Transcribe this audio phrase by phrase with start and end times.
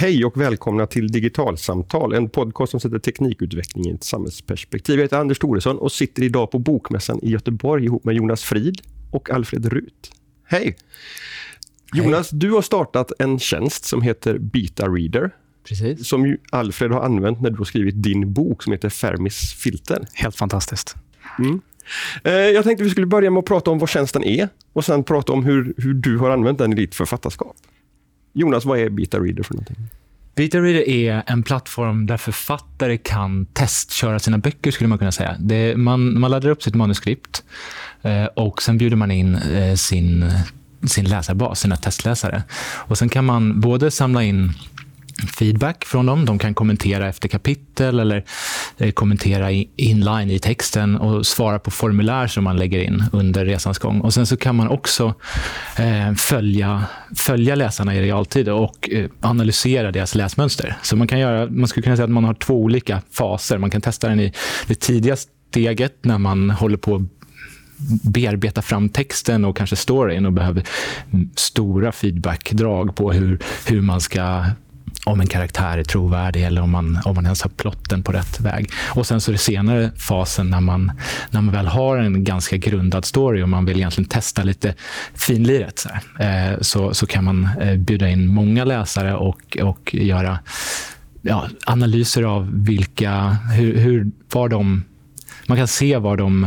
[0.00, 4.96] Hej och välkomna till Digitalsamtal, en podcast som sätter teknikutveckling i ett samhällsperspektiv.
[4.96, 8.80] Jag heter Anders Thoresson och sitter idag på Bokmässan i Göteborg ihop med Jonas Frid
[9.10, 10.12] och Alfred Rut.
[10.44, 10.76] Hej!
[11.94, 12.38] Jonas, Hej.
[12.38, 15.30] du har startat en tjänst som heter Beta Reader.
[15.68, 16.08] Precis.
[16.08, 20.08] Som Alfred har använt när du har skrivit din bok som heter Fermis filter.
[20.14, 20.94] Helt fantastiskt.
[21.38, 21.60] Mm.
[22.24, 25.04] Eh, jag tänkte vi skulle börja med att prata om vad tjänsten är och sen
[25.04, 27.56] prata om hur, hur du har använt den i ditt författarskap.
[28.38, 29.76] Jonas, vad är Beta Reader för någonting?
[30.34, 35.36] Beta Reader är en plattform där författare kan testköra sina böcker, skulle man kunna säga.
[35.38, 37.44] Det, man, man laddar upp sitt manuskript
[38.02, 40.30] eh, och sen bjuder man in eh, sin,
[40.86, 42.42] sin läsarbas, sina testläsare.
[42.60, 44.52] Och sen kan man både samla in
[45.38, 46.24] feedback från dem.
[46.24, 48.24] De kan kommentera efter kapitel eller
[48.80, 53.78] Eh, kommentera inline i texten och svara på formulär som man lägger in under resans
[53.78, 54.00] gång.
[54.00, 55.14] Och Sen så kan man också
[55.78, 56.84] eh, följa,
[57.16, 60.76] följa läsarna i realtid och eh, analysera deras läsmönster.
[60.82, 63.58] Så man, kan göra, man skulle kunna säga att man har två olika faser.
[63.58, 64.32] Man kan testa den i
[64.66, 65.16] det tidiga
[65.50, 67.06] steget när man håller på
[68.02, 70.62] bearbeta fram texten och kanske storyn och behöver
[71.36, 74.44] stora feedbackdrag på hur, hur man ska
[75.08, 78.40] om en karaktär är trovärdig eller om man, om man ens har plotten på rätt
[78.40, 78.70] väg.
[78.88, 80.92] Och sen så är det senare fasen när man,
[81.30, 84.74] när man väl har en ganska grundad story och man vill egentligen testa lite
[85.14, 85.88] finliret så,
[86.22, 90.38] eh, så, så, kan man eh, bjuda in många läsare och, och göra
[91.22, 94.84] ja, analyser av vilka, hur, hur, var de
[95.46, 96.44] man kan se var de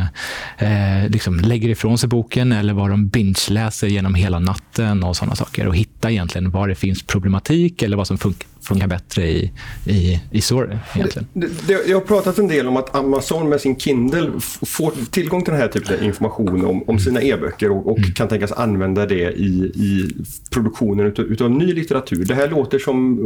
[0.57, 5.35] eh, liksom lägger ifrån sig boken eller var de binge-läser genom hela natten och sådana
[5.35, 9.51] saker och hitta egentligen var det finns problematik eller vad som funkar funkar bättre i,
[9.85, 10.77] i, i story.
[10.95, 11.27] Egentligen.
[11.33, 14.31] Det, det, jag har pratat en del om att Amazon med sin Kindle
[14.61, 18.11] får tillgång till den här typen av information om, om sina e-böcker och, och mm.
[18.11, 20.09] kan tänkas använda det i, i
[20.51, 22.25] produktionen utav, utav, ny litteratur.
[22.25, 23.19] Det här låter som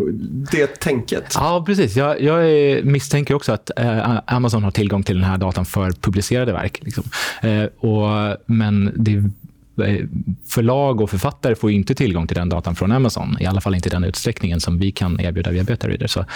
[0.52, 1.26] det tänket.
[1.36, 1.96] Ja, precis.
[1.96, 5.92] Jag, jag är, misstänker också att eh, Amazon har tillgång till den här datan för
[5.92, 6.80] publicerade verk.
[6.84, 7.04] Liksom.
[7.42, 9.24] Eh, och, men det
[10.48, 13.38] förlag och författare får inte tillgång till den datan från Amazon.
[13.40, 16.08] I alla fall inte i den utsträckningen som vi kan erbjuda via Beta.
[16.08, 16.28] Så, eh,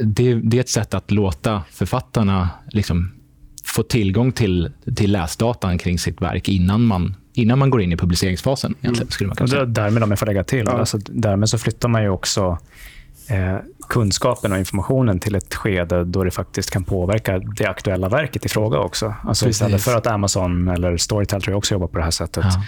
[0.00, 3.12] det, det, är ett sätt att låta författarna liksom,
[3.64, 7.96] få tillgång till, till läsdatan kring sitt verk innan man innan man går in i
[7.96, 8.74] publiceringsfasen.
[8.80, 9.64] Egentligen, skulle man kunna säga.
[9.64, 10.72] Därmed, om jag får lägga till, ja.
[10.72, 12.58] alltså, därmed så flyttar man ju också
[13.28, 13.56] eh,
[13.88, 18.48] kunskapen och informationen till ett skede då det faktiskt kan påverka det aktuella verket i
[18.48, 19.14] fråga också.
[19.22, 22.44] Alltså istället för att Amazon eller Storytel tror jag också jobbar på det här sättet,
[22.44, 22.62] ja.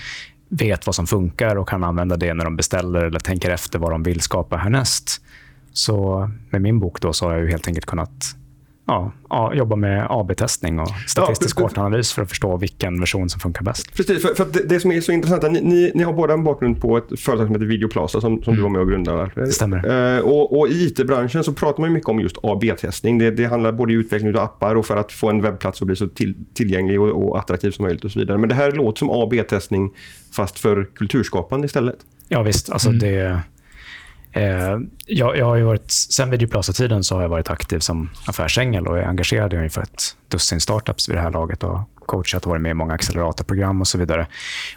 [0.49, 3.91] vet vad som funkar och kan använda det när de beställer eller tänker efter vad
[3.91, 5.23] de vill skapa härnäst.
[5.73, 8.37] Så med min bok då så har jag helt enkelt kunnat
[8.87, 11.69] ja, jobba med AB-testning och statistisk ja,
[12.03, 13.97] för att förstå vilken version som funkar bäst.
[13.97, 16.13] Precis, för, för det, det, som är så intressant är att ni, ni, ni, har
[16.13, 18.57] båda en bakgrund på ett företag som heter Videoplaza som, som mm.
[18.57, 19.31] du var med och grundade.
[19.35, 20.17] Det stämmer.
[20.17, 23.19] Eh, och, och, I IT-branschen så pratar man mycket om just AB-testning.
[23.19, 25.87] Det, det, handlar både om utveckling av appar och för att få en webbplats att
[25.87, 28.39] bli så till, tillgänglig och, och attraktiv som möjligt och så vidare.
[28.39, 29.91] Men det här låter som AB-testning
[30.33, 31.97] fast för kulturskapande istället.
[32.29, 32.99] Ja visst, alltså mm.
[32.99, 33.41] det
[34.37, 38.99] Eh, jag, jag har varit, sen Videoplaza-tiden så har jag varit aktiv som affärsängel och
[38.99, 42.63] är engagerad i ungefär ett dussin startups vid det här laget och coachat och varit
[42.63, 44.27] med i många acceleratorprogram och så vidare.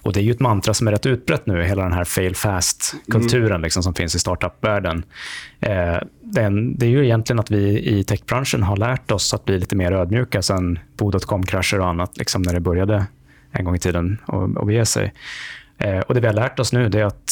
[0.02, 2.36] Och Det är ju ett mantra som är rätt utbrett nu, hela den här fail
[2.36, 3.62] fast-kulturen mm.
[3.62, 5.04] liksom, som finns i startup-världen.
[5.60, 9.60] Eh, den, det är ju egentligen att vi i techbranschen har lärt oss att bli
[9.60, 13.06] lite mer ödmjuka sen bo.com-krascher och annat, liksom när det började
[13.52, 15.14] en gång i tiden att bege sig.
[15.80, 17.32] Eh, och Det vi har lärt oss nu är att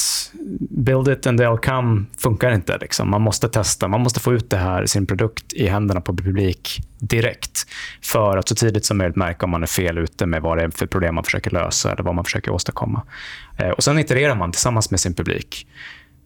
[0.69, 2.77] build it and they'll come funkar inte.
[2.77, 3.09] Liksom.
[3.09, 6.79] Man måste testa, man måste få ut det här, sin produkt i händerna på publik
[6.99, 7.67] direkt
[8.01, 10.63] för att så tidigt som möjligt märka om man är fel ute med vad det
[10.63, 13.01] är för problem man försöker lösa eller vad man försöker åstadkomma.
[13.57, 15.67] Eh, och Sen itererar man tillsammans med sin publik.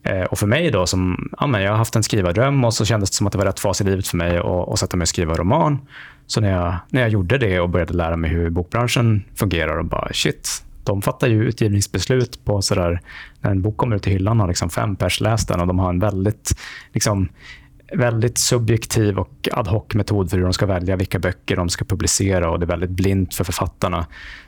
[0.04, 2.86] Eh, och för mig då, som, ja, men jag har haft en skrivardröm och så
[2.86, 4.98] kändes det som att det var rätt fas i livet för mig att, att sätta
[4.98, 5.80] mig och skriva roman.
[6.28, 9.86] Så när jag, när jag gjorde det och började lära mig hur bokbranschen fungerar och
[9.86, 13.02] bara shit, de fattar ju utgivningsbeslut på sådär,
[13.42, 15.80] när en bok kommer ut i hyllan har liksom fem pers läst den och de
[15.80, 16.52] har en väldigt,
[16.94, 17.30] liksom,
[17.94, 22.50] väldigt subjektiv och ad hoc-metod för hur de ska välja vilka böcker de ska publicera
[22.50, 24.06] och det är väldigt blint för författarna.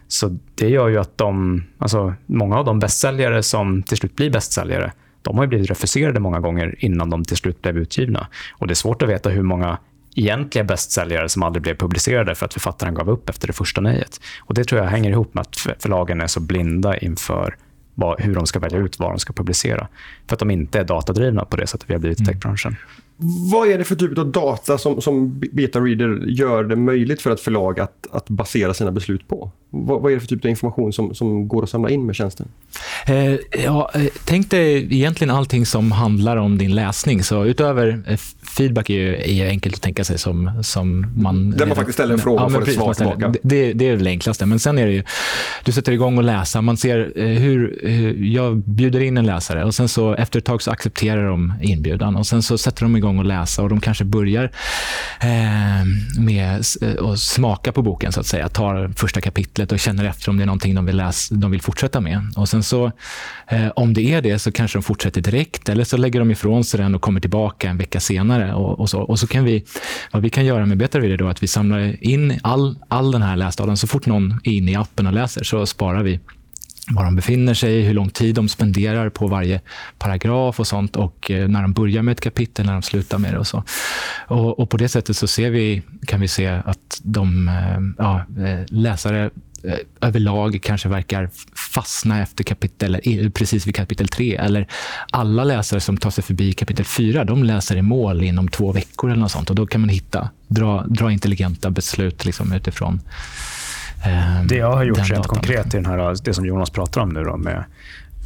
[0.08, 4.30] Så det gör ju att de, alltså, många av de bästsäljare som till slut blir
[4.30, 4.92] bästsäljare,
[5.22, 8.28] de har blivit refuserade många gånger innan de till slut blev utgivna.
[8.52, 9.78] Och Det är svårt att veta hur många
[10.16, 14.20] egentliga bästsäljare som aldrig blev publicerade för att författaren gav upp efter det första nejet.
[14.40, 17.58] Och Det tror jag hänger ihop med att förlagen är så blinda inför
[17.96, 19.88] vad, hur de ska välja ut vad de ska publicera.
[20.34, 22.34] För att de inte är datadrivna på det sättet vi har blivit i mm.
[22.34, 22.76] techbranschen.
[23.52, 27.32] Vad är det för typ av data som, som Beta Reader gör det möjligt för
[27.32, 29.52] ett förlag att, att basera sina beslut på?
[29.70, 32.16] Vad, vad är det för typ av information som, som går att samla in med
[32.16, 32.48] tjänsten?
[33.06, 37.24] Eh, ja, eh, tänk dig egentligen allting som handlar om din läsning.
[37.24, 38.18] Så utöver eh,
[38.58, 41.52] feedback är ju är enkelt att tänka sig som, som man...
[41.52, 43.34] Där man faktiskt ställer en fråga och får ett svar tillbaka.
[43.44, 44.46] Det, det är det enklaste.
[44.46, 45.04] Men sen är det ju,
[45.64, 46.62] du sätter igång och läsa.
[46.62, 50.46] Man ser eh, hur, hur, jag bjuder in en läsare och sen så efter ett
[50.46, 53.82] tag så accepterar de inbjudan och sen så sätter de igång och läsa och de
[53.82, 54.52] kanske börjar
[55.22, 55.86] eh,
[56.20, 58.50] med att eh, smaka på boken så att säga.
[58.50, 61.62] Tar första kapitlet och känner efter om det är någonting de vill, läsa, de vill
[61.62, 62.22] fortsätta med.
[62.36, 62.92] Och sen så,
[63.48, 66.64] eh, om det är det så kanske de fortsätter direkt eller så lägger de ifrån
[66.64, 68.54] sig den och kommer tillbaka en vecka senare.
[68.54, 69.66] Och, och så, och så kan vi,
[70.12, 73.36] vad vi kan göra med BetaReader då att vi samlar in all, all den här
[73.36, 73.78] läsdatan.
[73.78, 76.20] Så fort någon är inne i appen och läser så sparar vi
[76.88, 79.62] var de befinner sig, hur lång tid de spenderar på varje
[79.98, 83.34] paragraf och sånt och eh, när de börjar med ett kapitel, när de slutar med
[83.34, 83.64] det och så.
[84.28, 88.26] Och, och på det sättet så ser vi, kan vi se att de eh, ja,
[88.46, 89.30] eh, läsare
[90.02, 91.30] överlag kanske verkar
[91.74, 93.02] fastna efter kapitel,
[93.34, 94.36] precis vid kapitel 3.
[94.36, 94.68] Eller
[95.12, 99.12] alla läsare som tar sig förbi kapitel 4, de läser i mål inom två veckor
[99.12, 99.50] eller något sånt.
[99.50, 103.02] Och då kan man hitta, dra, dra intelligenta beslut liksom utifrån
[104.46, 107.24] det jag har gjort rent konkret i den här, det som Jonas pratar om nu
[107.24, 107.64] då, med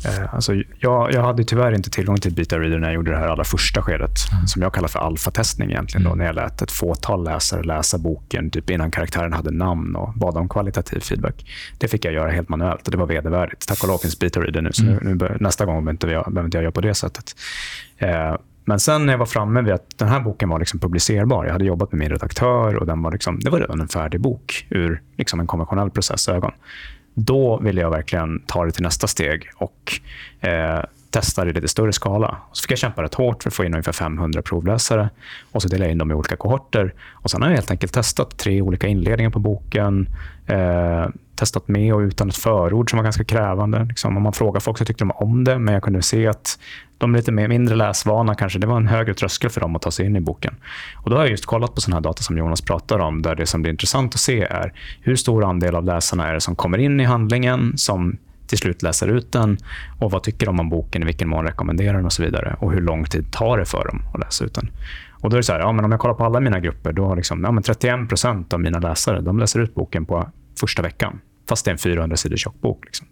[0.06, 3.18] Eh, alltså, jag, jag hade tyvärr inte tillgång till Beta Reader när jag gjorde det
[3.18, 4.48] här allra första skedet, mm.
[4.48, 6.04] som jag kallar för alfatestning egentligen.
[6.04, 6.18] Då, mm.
[6.18, 10.38] när jag lät ett fåtal läsare läsa boken typ innan karaktären hade namn och bad
[10.38, 11.46] om kvalitativ feedback.
[11.78, 13.68] Det fick jag göra helt manuellt och det var vedervärdigt.
[13.68, 14.96] Tack och lov finns Beta Reader nu, så mm.
[15.04, 17.36] nu, nu, nästa gång behöver inte, jag, behöver inte jag göra på det sättet.
[17.98, 18.36] Eh,
[18.68, 21.52] men sen när jag var framme vid att den här boken var liksom publicerbar, jag
[21.52, 24.68] hade jobbat med min redaktör och den var liksom, det var redan en färdig bok
[24.70, 26.52] ur liksom en konventionell process ögon.
[27.14, 30.00] Då ville jag verkligen ta det till nästa steg och
[30.40, 32.38] eh, testa det i lite större skala.
[32.52, 35.10] Så fick jag kämpa rätt hårt för att få in ungefär 500 provläsare.
[35.52, 36.94] Och så delade jag in dem i olika kohorter.
[37.14, 40.10] Och sen har jag helt enkelt testat tre olika inledningar på boken.
[40.46, 43.86] Eh, testat med och utan ett förord som var ganska krävande.
[43.86, 46.60] Liksom, om man frågar folk så tyckte de om det, men jag kunde se att
[46.98, 49.92] de lite mer, mindre läsvana kanske, det var en högre tröskel för dem att ta
[49.92, 50.56] sig in i boken.
[50.96, 53.36] Och Då har jag just kollat på sådana här data som Jonas pratar om, där
[53.36, 56.56] det som blir intressant att se är hur stor andel av läsarna är det som
[56.56, 58.18] kommer in i handlingen, som
[58.48, 59.58] till slut läser ut den
[60.00, 62.56] och vad tycker de om boken, i vilken mån rekommenderar den och så vidare.
[62.60, 64.70] Och hur lång tid tar det för dem att läsa ut den.
[65.22, 66.94] Och då är det så här, ja, men om jag kollar på alla mina grupper,
[66.94, 70.30] då har liksom, ja, men 31 procent av mina läsare de läser ut boken på
[70.60, 71.20] första veckan.
[71.48, 72.86] Fast det är en 400 sidor tjock bok.
[72.86, 73.08] Liksom.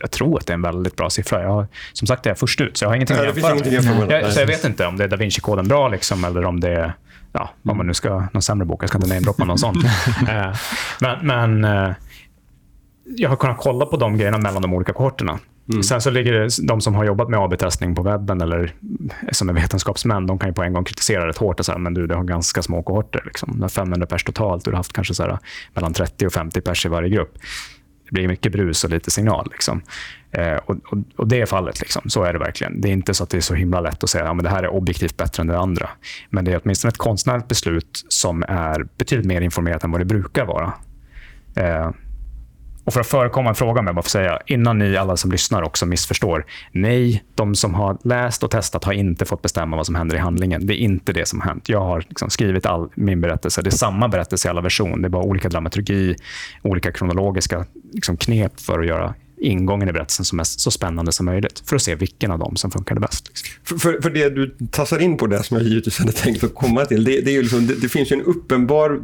[0.00, 1.42] Jag tror att det är en väldigt bra siffra.
[1.42, 4.20] Jag, som sagt, jag är först ut, så jag har ingenting att jämföra.
[4.20, 6.70] Jag, så jag vet inte om det är Da Vinci-koden bra liksom, eller om det
[6.70, 6.92] är
[7.32, 8.82] ja, om man nu ska någon sämre bok.
[8.82, 9.76] Jag ska inte namedroppa någon sån.
[10.28, 10.56] Eh,
[11.00, 11.94] men, men eh,
[13.04, 15.38] jag har kunnat kolla på de grejerna mellan de olika kohorterna.
[15.68, 15.82] Mm.
[15.82, 18.74] Sen så ligger det, de som har jobbat med AB-testning på webben eller
[19.32, 21.60] som är vetenskapsmän, de kan ju på en gång kritisera rätt hårt.
[21.60, 23.22] Och så men du, du har ganska små kohorter.
[23.24, 23.68] Liksom.
[23.68, 24.64] 500 pers totalt.
[24.64, 25.38] Du har haft kanske så här,
[25.74, 27.38] mellan 30 och 50 pers i varje grupp.
[28.06, 29.48] Det blir mycket brus och lite signal.
[29.52, 29.82] Liksom.
[30.30, 31.80] Eh, och, och, och, Det är fallet.
[31.80, 32.10] Liksom.
[32.10, 32.80] Så är det verkligen.
[32.80, 34.48] Det är inte så att det är så himla lätt att säga att ja, det
[34.48, 35.88] här är objektivt bättre än det andra.
[36.30, 40.04] Men det är åtminstone ett konstnärligt beslut som är betydligt mer informerat än vad det
[40.04, 40.72] brukar vara.
[41.56, 41.90] Eh,
[42.86, 45.30] och för att förekomma en fråga, om jag bara får säga, innan ni alla som
[45.32, 46.46] lyssnar också missförstår.
[46.72, 50.18] Nej, de som har läst och testat har inte fått bestämma vad som händer i
[50.18, 50.66] handlingen.
[50.66, 51.68] Det är inte det som har hänt.
[51.68, 53.62] Jag har liksom skrivit all min berättelse.
[53.62, 54.96] Det är samma berättelse i alla versioner.
[54.96, 56.16] Det är bara olika dramaturgi,
[56.62, 61.26] olika kronologiska liksom knep för att göra ingången i berättelsen som är så spännande som
[61.26, 63.28] möjligt för att se vilken av dem som funkade bäst.
[63.28, 63.48] Liksom.
[63.64, 66.54] För, för, för, det du tassar in på, det som jag givetvis hade tänkt att
[66.54, 69.00] komma till, det, det är liksom, det, det, finns en uppenbar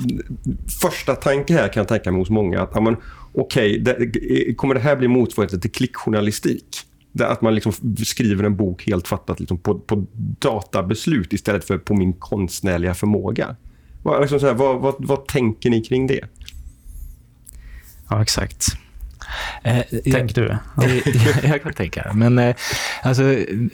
[0.80, 2.60] första tanke här kan jag tänka mig hos många.
[2.62, 2.96] att man,
[3.34, 6.86] okej, okay, kommer det här bli motsvarigheten till klickjournalistik?
[7.20, 7.72] att man liksom
[8.04, 13.56] skriver en bok helt fattat liksom på, på databeslut istället för på min konstnärliga förmåga.
[14.02, 16.24] Vad, liksom här, vad, vad, vad tänker ni kring det?
[18.08, 18.66] Ja, exakt.
[19.62, 20.56] Eh, Tänk du?
[20.76, 20.84] Ja.
[21.42, 22.10] jag kan tänka.
[22.14, 22.54] Men eh,
[23.02, 23.22] alltså,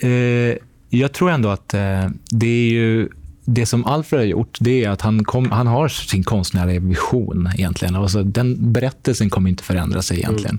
[0.07, 0.57] eh,
[0.89, 3.09] jag tror ändå att eh, det är ju
[3.45, 7.51] det som Alfred har gjort, det är att han, kom, han har sin konstnärliga vision
[7.55, 7.95] egentligen.
[7.95, 10.59] Alltså, den berättelsen kommer inte förändra sig egentligen.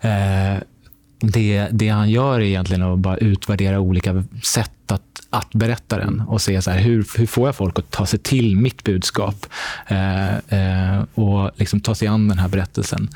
[0.00, 0.56] Mm.
[0.56, 0.62] Eh,
[1.20, 6.20] det, det han gör är egentligen att bara utvärdera olika sätt att, att berätta den
[6.20, 9.46] och se så här, hur, hur får jag folk att ta sig till mitt budskap
[9.86, 13.08] eh, eh, och liksom ta sig an den här berättelsen.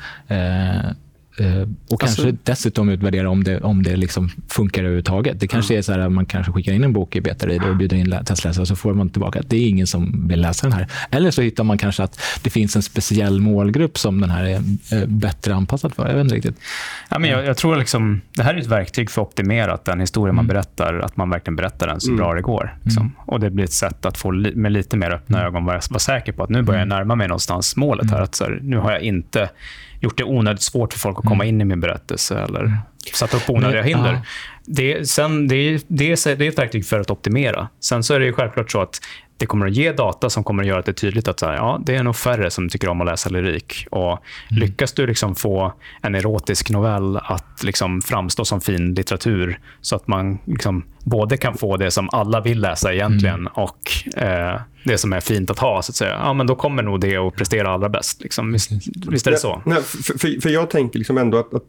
[1.37, 5.39] Eh, och kanske alltså, dessutom utvärdera om det, om det liksom funkar överhuvudtaget.
[5.39, 5.79] Det kanske mm.
[5.79, 8.65] är så att man kanske skickar in en bok i beta och bjuder in testläsare
[8.65, 10.87] så får man tillbaka att det är ingen som vill läsa den här.
[11.11, 14.55] Eller så hittar man kanske att det finns en speciell målgrupp som den här är
[14.91, 16.07] eh, bättre anpassad för.
[16.07, 16.59] Jag vet inte riktigt.
[17.09, 19.85] Ja, men jag, jag tror liksom, det här är ett verktyg för att optimera att
[19.85, 20.35] den historia mm.
[20.35, 22.17] man berättar, att man verkligen berättar den så mm.
[22.17, 22.77] bra det går.
[22.83, 23.01] Liksom.
[23.01, 23.15] Mm.
[23.25, 25.47] Och Det blir ett sätt att få li, med lite mer öppna mm.
[25.47, 26.97] ögon vara, vara säker på att nu börjar jag mm.
[26.97, 28.11] närma mig någonstans målet.
[28.11, 28.21] här.
[28.21, 29.49] Att så här, Nu har jag inte
[30.05, 32.77] gjort det onödigt svårt för folk att komma in i min berättelse eller
[33.13, 34.19] satt upp onödiga Men, hinder.
[34.65, 37.67] Det, sen, det, det, är- det är ett verktyg för att optimera.
[37.79, 39.01] Sen så är det ju självklart så att
[39.37, 41.45] det kommer att ge data som kommer att göra att det är tydligt att så
[41.45, 43.87] här, ja, det är nog färre som tycker om att läsa lyrik.
[43.91, 44.19] Och
[44.49, 50.07] Lyckas du liksom få en erotisk novell att liksom framstå som fin litteratur så att
[50.07, 53.79] man liksom både kan få det som alla vill läsa egentligen och
[54.17, 56.11] eh, det som är fint att ha, så att säga.
[56.11, 58.21] Ja, men då kommer nog det att prestera allra bäst.
[58.21, 58.51] Liksom.
[58.51, 58.71] Visst,
[59.11, 59.61] visst är det så?
[59.65, 61.63] Nej, för, för, för jag tänker liksom ändå att, att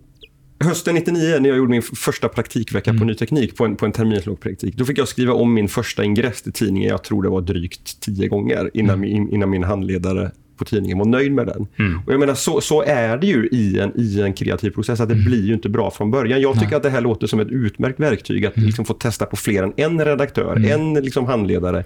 [0.64, 3.00] hösten 99 när jag gjorde min första praktikvecka Mm.
[3.00, 5.68] på ny teknik på en, på en terminslång praktik, då fick jag skriva om min
[5.68, 6.88] första ingress till tidningen.
[6.90, 9.10] Jag tror det var drygt tio gånger innan, Mm.
[9.10, 11.66] min, innan min handledare på tidningen var nöjd med den.
[12.06, 15.08] Och jag menar, så, så är det ju i en, i en kreativ process, att
[15.08, 15.26] det Mm.
[15.26, 16.40] blir ju inte bra från början.
[16.40, 18.66] Jag tycker att det här låter som ett utmärkt verktyg att Mm.
[18.66, 21.84] liksom få testa på fler än en redaktör, en liksom handledare.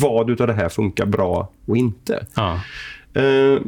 [0.00, 2.26] Vad utav det här funkar bra och inte.
[2.34, 2.60] Ja.
[3.14, 3.58] Eh,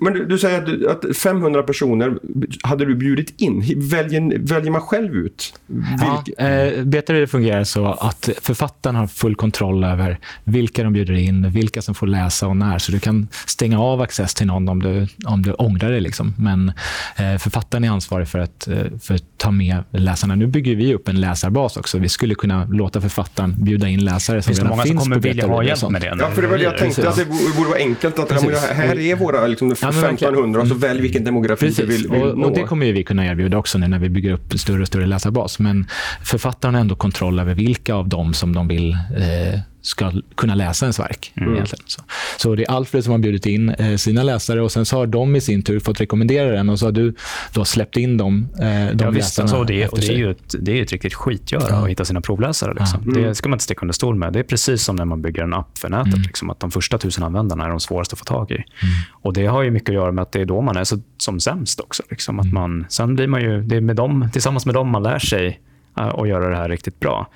[0.00, 2.18] men du, du säger att, att 500 personer
[2.62, 3.60] hade du bjudit in.
[3.90, 5.54] Väljer, väljer man själv ut?
[6.00, 11.14] Ja, Vilka- eh, Beta fungerar så att författaren har full kontroll över vilka de bjuder
[11.14, 12.78] in, vilka som får läsa och när.
[12.78, 16.00] Så du kan stänga av access till någon om du, om du ångrar dig.
[16.00, 16.34] Liksom.
[16.38, 16.68] Men
[17.16, 20.34] eh, författaren är ansvarig för att, eh, för att ta med läsarna.
[20.34, 21.98] Nu bygger vi upp en läsarbas också.
[21.98, 25.02] Vi skulle kunna låta författaren bjuda in läsare som Finns det redan många som finns
[25.02, 26.16] kommer på vilja ha hjälp med det?
[26.18, 27.08] Ja, för det var det jag tänkte.
[27.08, 27.24] Att det
[27.56, 28.18] borde vara enkelt.
[28.18, 28.50] att Precis.
[28.68, 29.89] ja, Här är våra liksom, Ja.
[29.90, 32.46] 1500 och så välj vilken demografi du Precis, vill, vill och, nå.
[32.46, 34.86] och det kommer ju vi kunna erbjuda också nu när vi bygger upp större och
[34.86, 35.58] större läsarbas.
[35.58, 35.86] Men
[36.24, 40.86] författaren har ändå kontroll över vilka av dem som de vill eh, ska kunna läsa
[40.86, 41.32] ens verk.
[41.36, 41.84] Egentligen.
[41.86, 42.02] Så,
[42.36, 45.06] så det är Alfred som har bjudit in eh, sina läsare och sen så har
[45.06, 47.14] de i sin tur fått rekommendera den och så har du
[47.52, 50.54] då släppt in dem, eh, de Ja, visst, alltså, det, och det, är ju ett,
[50.58, 52.74] det är ett riktigt skitgöra att hitta sina provläsare.
[52.74, 53.12] Liksom.
[53.12, 54.32] Det ska man inte sticka under stol med.
[54.32, 56.26] Det är precis som när man bygger en app för nätet.
[56.26, 58.64] Liksom, att de första tusen användarna är de svåraste att få tag i.
[59.10, 60.98] Och Det har ju mycket att göra med att det är då man är så,
[61.18, 62.02] som sämst också.
[62.10, 62.40] Liksom.
[62.40, 65.18] Att man, sen blir man ju, det är med dem, tillsammans med dem man lär
[65.18, 65.60] sig
[66.00, 67.26] Eh, och göra det här riktigt bra.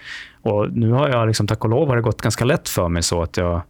[0.42, 3.02] Och Nu har jag, liksom, tack och lov, har det gått ganska lätt för mig
[3.02, 3.62] så att jag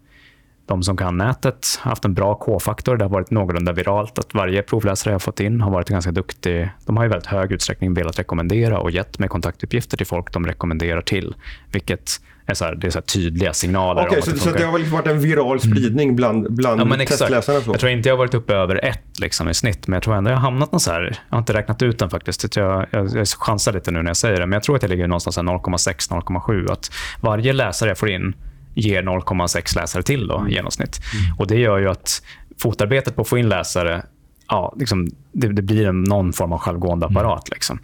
[0.67, 2.97] de som kan nätet har haft en bra K-faktor.
[2.97, 4.19] Det har varit någorlunda viralt.
[4.19, 6.71] att Varje provläsare jag har fått in har varit ganska duktig.
[6.87, 10.47] De har i väldigt hög utsträckning velat rekommendera och gett mig kontaktuppgifter till folk de
[10.47, 11.35] rekommenderar till.
[11.73, 14.03] Vilket är, så här, det är så tydliga signaler.
[14.03, 16.81] Okej, om att så, det så det har liksom varit en viral spridning bland, bland
[16.81, 17.61] Ja, men testläsarna?
[17.67, 20.15] Jag tror inte jag har varit uppe över ett liksom, i snitt, men jag tror
[20.15, 21.19] ändå jag har hamnat någon så här.
[21.29, 22.57] Jag har inte räknat ut den faktiskt.
[22.57, 24.89] Jag, jag, jag chansar lite nu när jag säger det, men jag tror att jag
[24.89, 26.73] ligger någonstans här 0,6-0,7.
[26.73, 28.35] Att varje läsare jag får in
[28.75, 31.01] ger 0,6 läsare till då, i genomsnitt.
[31.39, 32.23] Och Det gör ju att
[32.59, 34.03] fotarbetet på att få in läsare
[34.49, 37.51] Ja, liksom, det, det blir en, någon form av självgående apparat.
[37.51, 37.79] Liksom.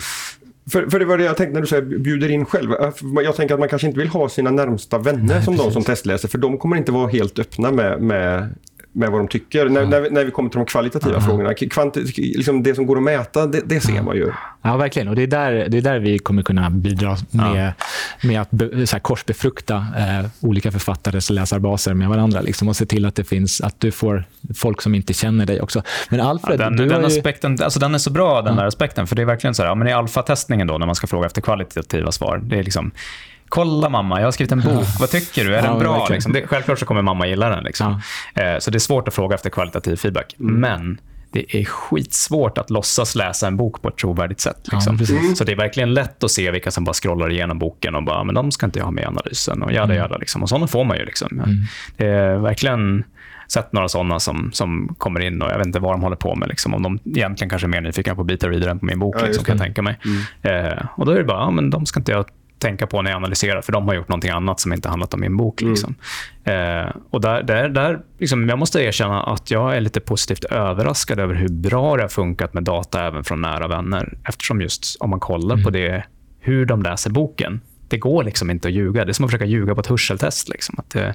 [0.71, 2.73] För, för det var det jag tänkte när du säger bjuder in själv.
[2.73, 2.91] Äh,
[3.25, 6.29] Jag tänker att man kanske inte vill ha sina närmsta vänner som de som testläser.
[6.29, 8.49] För de kommer inte vara helt öppna med, med,
[8.93, 9.69] med vad de tycker.
[9.69, 11.55] När, när, vi, när vi kommer till de kvalitativa frågorna.
[11.55, 14.33] Kvanti, liksom det som går att mäta, det, det ser man ju.
[14.63, 15.09] Ja, verkligen.
[15.09, 17.73] Och det är där, det är där vi kommer kunna bidra med,
[18.23, 22.41] med att be, så här, korsbefrukta eh, olika författares läsarbaser med varandra.
[22.41, 25.61] Liksom, och se till att det finns att du får folk som inte känner dig
[25.61, 25.83] också.
[26.11, 27.07] Men Alfred, Den, du den, ju...
[27.07, 29.07] aspekten, alltså den är så bra, den där aspekten.
[29.07, 31.27] För det är verkligen så här, ja, men i alfatestningen då, när man ska fråga
[31.27, 32.91] efter kvalitativa svar, det är liksom
[33.51, 34.85] Kolla mamma, jag har skrivit en bok.
[35.01, 35.55] Vad tycker du?
[35.57, 36.07] Är Ja, den bra?
[36.11, 36.33] Liksom?
[36.33, 37.65] Det, självklart så kommer mamma gilla den.
[37.65, 38.01] Liksom.
[38.35, 40.37] Eh, så det är svårt att fråga efter kvalitativ feedback.
[40.41, 40.55] Mm.
[40.61, 41.01] Men
[41.33, 44.57] det är skitsvårt att låtsas läsa en bok på ett trovärdigt sätt.
[44.71, 44.99] Ja, Liksom.
[44.99, 45.39] precis.
[45.39, 48.25] så det är verkligen lätt att se vilka som bara scrollar igenom boken och bara,
[48.25, 49.63] men de ska inte jag ha med i analysen.
[49.63, 49.77] Och Mm.
[49.83, 50.43] jada, jada, liksom.
[50.43, 51.05] Och sådana får man ju.
[51.05, 51.57] Liksom.
[51.97, 53.05] Det är verkligen
[53.49, 56.35] sett några sådana som, som kommer in och jag vet inte vad de håller på
[56.35, 56.49] med.
[56.49, 56.75] Liksom.
[56.75, 59.25] Om de egentligen kanske är mer nyfikna på Beta Reader än på min bok, Ja,
[59.27, 59.99] liksom, kan jag tänka mig.
[60.43, 62.25] Eh, och då är det bara, ja, men de ska inte jag
[62.61, 65.21] tänka på när jag analyserar, för de har gjort någonting annat som inte handlat om
[65.21, 65.61] min bok.
[65.61, 65.95] Liksom.
[66.45, 71.19] Eh, och där, där, där, liksom, jag måste erkänna att jag är lite positivt överraskad
[71.19, 74.19] över hur bra det har funkat med data även från nära vänner.
[74.29, 76.05] Eftersom just om man kollar på det,
[76.41, 79.05] hur de läser boken, det går liksom inte att ljuga.
[79.05, 80.49] Det är som att försöka ljuga på ett hörseltest.
[80.49, 80.75] Liksom.
[80.79, 81.15] Att det,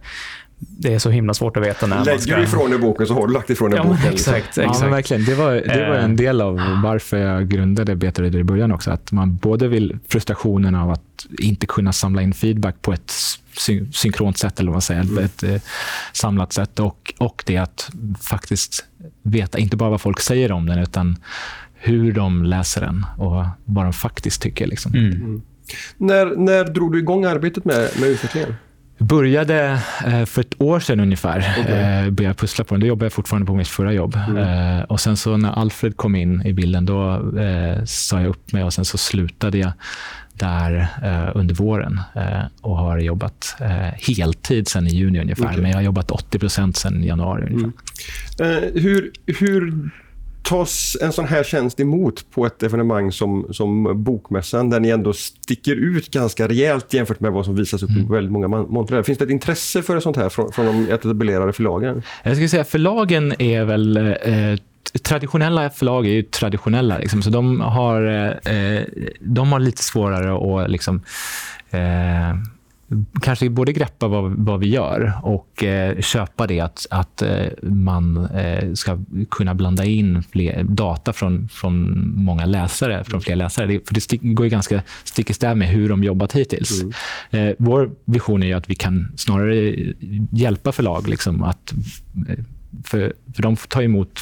[0.67, 2.36] det är så himla svårt att veta när man Lägger ska...
[2.36, 4.12] du ifrån dig boken så har du lagt ifrån dig Ja, boken.
[4.12, 4.34] liksom.
[4.34, 4.57] exakt.
[4.57, 4.81] Ja, exakt.
[4.81, 5.25] men verkligen.
[5.25, 6.03] Det var, det var Eh.
[6.03, 8.91] en del av varför jag grundade Beta Reader i början också.
[8.91, 11.01] Att man både vill frustrationen av att
[11.39, 13.12] inte kunna samla in feedback på ett
[13.57, 15.62] syn- synkront sätt, eller vad man säger, ett eh,
[16.13, 16.79] samlat sätt.
[16.79, 17.89] Och, och det att
[18.22, 18.86] faktiskt
[19.24, 21.17] veta, inte bara vad folk säger om den, utan
[21.74, 24.67] hur de läser den och vad de faktiskt tycker.
[24.67, 24.93] Liksom.
[24.93, 25.41] Mm.
[25.98, 28.53] När, när drog du igång arbetet med, med utvecklingen?
[28.97, 31.37] Började eh, för ett år sedan ungefär.
[31.37, 32.81] Eh, började pussla på den.
[32.81, 34.15] Då jobbade jag fortfarande på mitt förra jobb.
[34.15, 37.31] Eh, och sen så när Alfred kom in i bilden, då
[37.85, 39.71] sa jag upp mig och sen så slutade jag
[40.33, 40.87] där
[41.35, 42.01] under våren
[42.61, 43.55] och har jobbat
[43.97, 45.45] heltid sen i juni ungefär.
[45.45, 45.61] Okej.
[45.61, 47.71] Men jag har jobbat 80 procent sen januari ungefär.
[48.39, 49.89] Eh, hur, hur
[50.45, 55.13] tas en sån här tjänst emot på ett evenemang som, som Bokmässan, där ni ändå
[55.13, 58.01] sticker ut ganska rejält jämfört med vad som visas upp mm.
[58.05, 59.03] i väldigt många montrar?
[59.03, 62.01] Finns det ett intresse för sånt här från, från de etablerade förlagen?
[62.23, 64.59] Jag skulle säga förlagen är väl eh,
[65.03, 66.97] traditionella förlag är ju traditionella.
[66.97, 68.01] Liksom, så de har,
[68.45, 68.81] eh,
[69.19, 71.01] de har lite svårare att liksom,
[71.69, 72.35] eh,
[73.22, 78.25] kanske både greppa vad, vad vi gör och eh, köpa det att, att eh, man
[78.25, 79.00] eh, ska
[79.32, 83.68] kunna blanda in fler, data från, från många läsare, från fler läsare.
[83.68, 86.82] Det, för det stick, går ju ganska stick i stäv med hur de jobbat hittills.
[86.82, 87.48] Mm.
[87.48, 89.75] Eh, vår vision är att vi kan snarare
[90.32, 91.74] hjälpa förlag liksom, att...
[92.30, 92.38] Eh,
[92.84, 94.20] för, för de tar emot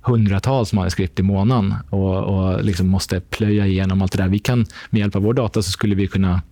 [0.00, 4.28] hundratals manuskript i månaden och, och liksom måste plöja igenom allt det där.
[4.28, 6.42] Vi kan, med hjälp av vår data så skulle vi kunna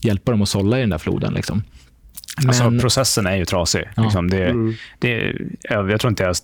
[0.00, 1.34] hjälpa dem att sålla i den där floden.
[1.34, 1.62] Liksom.
[2.36, 3.88] Alltså, Men, alltså, processen är ju trasig.
[3.96, 4.02] Ja.
[4.02, 4.74] Liksom det, mm.
[4.98, 6.36] det, jag tror inte jag,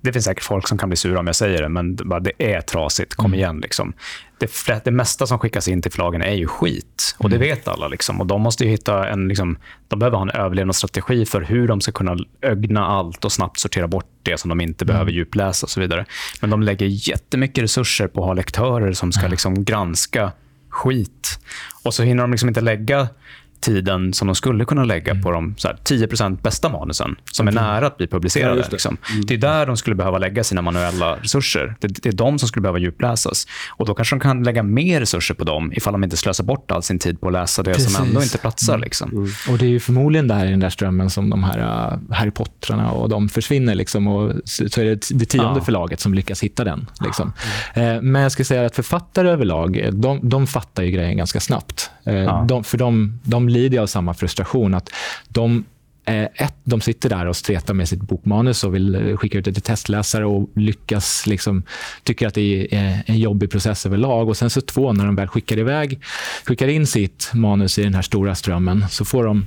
[0.00, 2.60] det finns säkert folk som kan bli sura om jag säger det, men det är
[2.60, 3.14] trasigt.
[3.14, 3.38] Kom mm.
[3.38, 3.60] igen.
[3.60, 3.92] Liksom.
[4.38, 7.16] Det, det mesta som skickas in till förlagen är ju skit.
[7.18, 7.48] Och Det mm.
[7.48, 7.88] vet alla.
[7.88, 8.20] Liksom.
[8.20, 11.92] Och De måste hitta en, liksom, de behöver ha en överlevnadsstrategi för hur de ska
[11.92, 14.92] kunna ögna allt och snabbt sortera bort det som de inte mm.
[14.92, 15.66] behöver djupläsa.
[15.66, 16.04] och så vidare.
[16.40, 20.32] Men de lägger jättemycket resurser på att ha lektörer som ska liksom, granska
[20.76, 21.38] skit.
[21.82, 23.08] Och så hinner de liksom inte lägga
[23.66, 27.52] tiden som de skulle kunna lägga på de så här, 10% bästa manusen som är
[27.52, 28.56] nära att bli publicerade.
[28.56, 28.72] Ja, det.
[28.72, 28.96] Liksom.
[29.10, 29.26] Mm.
[29.26, 29.34] det.
[29.34, 31.76] är där de skulle behöva lägga sina manuella resurser.
[31.80, 33.46] Det, det, är de som skulle behöva djupläsas.
[33.68, 36.70] Och Då kanske de kan lägga mer resurser på dem ifall de inte slösar bort
[36.70, 37.94] all sin tid på att läsa det Precis.
[37.94, 38.74] som ändå inte platsar.
[38.74, 38.84] Mm.
[38.84, 39.10] Liksom.
[39.10, 39.28] Mm.
[39.50, 42.90] Och Det är förmodligen där i den där strömmen som de här uh, Harry Pottrarna
[42.90, 43.74] och de försvinner.
[43.74, 45.64] Liksom, och så är det det tionde ja.
[45.64, 46.86] förlaget som lyckas hitta den.
[47.00, 47.32] Liksom.
[47.74, 47.96] Mm.
[47.96, 51.90] Uh, men jag ska säga att författare överlag, de, de fattar ju grejen ganska snabbt.
[52.08, 52.44] Uh, ja.
[52.48, 54.74] de, för de, de lider jag av samma frustration.
[54.74, 54.90] att
[55.28, 55.64] de
[56.04, 59.44] eh, ett, de sitter där och stretar med sitt bokmanus och vill eh, skicka ut
[59.44, 61.62] det till testläsare och lyckas liksom,
[62.02, 64.28] tycker att det är eh, en jobbig process överlag.
[64.28, 66.00] Och sen så två, när de väl skickar iväg,
[66.44, 69.46] skickar in sitt manus i den här stora strömmen så får de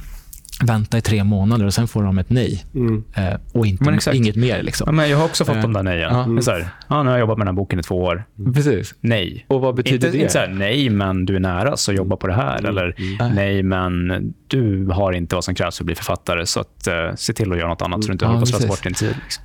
[0.64, 2.66] vänta i tre månader och sen får de ett nej.
[2.76, 3.04] Mm.
[3.16, 4.64] Eh, och inte, inget mer.
[4.64, 4.86] Liksom.
[4.88, 6.14] Ja, men jag har också fått eh, de där nejen.
[6.14, 6.24] Ja.
[6.24, 6.42] Mm.
[6.42, 8.24] Så här, ja, nu har jag jobbat med den här boken i två år.
[8.40, 8.54] Mm.
[8.54, 8.96] Precis.
[9.02, 9.46] Nej.
[9.48, 10.22] Och vad betyder inte, det?
[10.22, 12.60] Inte så här, nej, men du är nära, så jobba på det här.
[12.60, 12.70] Mm.
[12.70, 13.36] Eller mm.
[13.36, 17.16] nej, men du har inte vad som krävs för att bli författare, så att, uh,
[17.16, 18.84] se till att göra något annat så du inte ja, håller på att slösa bort
[18.84, 19.16] din tid.
[19.24, 19.44] Liksom.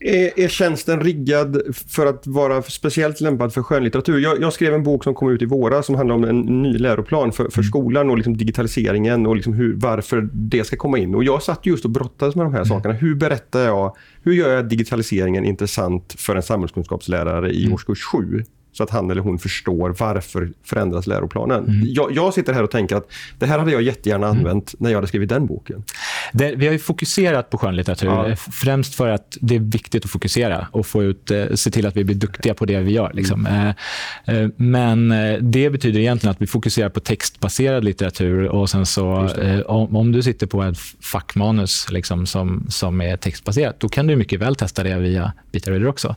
[0.00, 4.18] Är, är tjänsten riggad för att vara speciellt lämpad för skönlitteratur?
[4.18, 6.78] Jag, jag, skrev en bok som kom ut i våras som handlar om en ny
[6.78, 7.68] läroplan för, för mm.
[7.68, 11.14] skolan och liksom digitaliseringen och liksom hur, varför det ska komma in.
[11.14, 12.68] Och Jag satt just och brottades med de här mm.
[12.68, 12.94] sakerna.
[12.94, 17.74] Hur berättar jag, hur gör jag digitaliseringen intressant för en samhällskunskapslärare i mm.
[17.74, 18.44] årskurs 7?
[18.76, 21.64] Så att han eller hon förstår varför förändras läroplanen.
[21.64, 21.82] Mm.
[21.86, 24.38] Jag, jag, sitter här och tänker att det här hade jag jättegärna mm.
[24.38, 24.78] använt mm.
[24.78, 25.84] när jag hade skrivit den boken.
[26.32, 28.36] Det, vi har fokuserat på skönlitteratur, ja.
[28.36, 31.96] främst för att det är viktigt att fokusera och få ut, eh, se till att
[31.96, 33.10] vi blir duktiga på det vi gör.
[33.14, 33.46] Liksom.
[33.46, 33.74] Mm.
[34.26, 35.08] Eh, eh, men
[35.40, 39.28] det betyder egentligen att vi fokuserar på textbaserad litteratur och sen så
[39.66, 44.16] om, om, du sitter på ett fackmanus liksom, som, som är textbaserat, då kan du
[44.16, 46.16] mycket väl testa det via Bitareader också.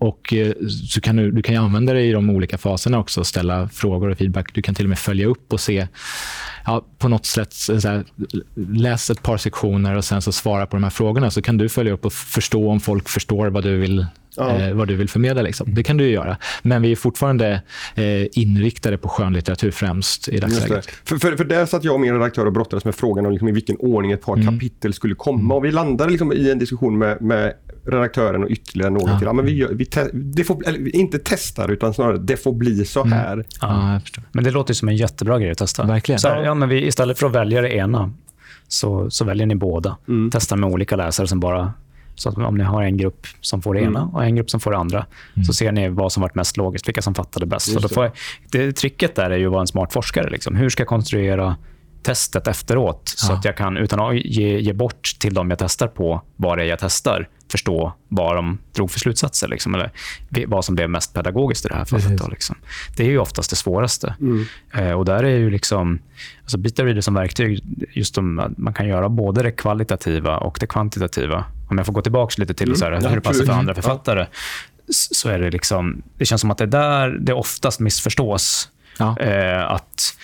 [0.00, 0.52] Och eh,
[0.88, 4.18] så kan du, du kan använda det i de olika faserna också, ställa frågor och
[4.18, 4.54] feedback.
[4.54, 5.86] Du kan till och med följa upp och se
[6.66, 8.04] ja, på något sätt här,
[8.54, 11.30] läs ett par sektioner och sen så svara på de här frågorna.
[11.30, 14.58] Så kan du följa upp och förstå om folk förstår vad du vill ja.
[14.58, 15.42] eh, vad du vill förmedla.
[15.42, 15.74] Liksom.
[15.74, 16.36] Det kan du göra.
[16.62, 17.62] Men vi är fortfarande
[17.94, 20.90] eh, inriktade på skönlitteratur främst i dagsläget.
[21.04, 23.48] För, för, för där satt jag och min redaktör och brottades med frågan om liksom
[23.48, 24.46] i vilken ordning ett par mm.
[24.46, 25.40] kapitel skulle komma.
[25.40, 25.52] Mm.
[25.52, 27.54] Och vi landade liksom i en diskussion med, med
[27.84, 29.18] redaktören och ytterligare någon ja.
[29.18, 29.26] till.
[29.26, 32.52] Ja, men vi gör, vi te, det får, eller, inte testar, utan snarare det får
[32.52, 33.12] bli så mm.
[33.12, 33.32] här.
[33.32, 33.44] Mm.
[33.60, 34.00] Ja,
[34.32, 35.84] men det låter som en jättebra grej att testa.
[35.84, 36.18] Verkligen.
[36.18, 38.12] Så här, ja, men vi, istället för att välja det ena,
[38.68, 39.96] så, så väljer ni båda.
[40.08, 40.30] Mm.
[40.32, 41.72] Testar med olika läsare som bara
[42.14, 44.14] så att om ni har en grupp som får det ena mm.
[44.14, 45.44] och en grupp som får det andra, mm.
[45.44, 47.72] så ser ni vad som varit mest logiskt, vilka som fattade bäst.
[47.72, 48.10] Så då får,
[48.50, 50.30] det, tricket där är ju att vara en smart forskare.
[50.30, 50.56] Liksom.
[50.56, 51.56] Hur ska jag konstruera
[52.02, 53.26] testet efteråt, ja.
[53.26, 56.58] så att jag kan, utan att ge, ge bort till dem jag testar på vad
[56.58, 59.48] det är jag testar, förstå vad de drog för slutsatser.
[59.48, 59.90] Liksom, eller
[60.46, 62.18] vad som blev mest pedagogiskt i det här fallet.
[62.18, 62.56] Då, liksom.
[62.96, 64.14] Det är ju oftast det svåraste.
[64.20, 64.46] Mm.
[64.74, 65.98] Eh, och där är ju liksom,
[66.40, 70.66] alltså Beta Reader som verktyg, just de, man kan göra både det kvalitativa och det
[70.66, 71.44] kvantitativa.
[71.70, 72.76] Om jag får gå tillbaka lite till mm.
[72.76, 74.26] så här, hur det passar för andra författare,
[74.88, 78.68] så är det liksom, det känns som att det där det oftast missförstås.
[78.98, 79.18] Ja.
[79.18, 80.16] Eh, att